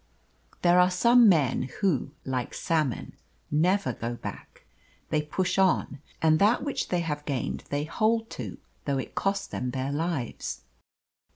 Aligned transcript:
There 0.63 0.79
are 0.79 0.89
some 0.89 1.29
men 1.29 1.69
who, 1.81 2.09
like 2.25 2.55
salmon, 2.55 3.13
never 3.51 3.93
go 3.93 4.15
back. 4.15 4.65
They 5.11 5.21
push 5.21 5.59
on, 5.59 5.99
and 6.23 6.39
that 6.39 6.63
which 6.63 6.87
they 6.87 7.01
have 7.01 7.23
gained 7.25 7.65
they 7.69 7.83
hold 7.83 8.31
to 8.31 8.57
though 8.85 8.97
it 8.97 9.13
cost 9.13 9.51
them 9.51 9.69
their 9.69 9.91
lives. 9.91 10.61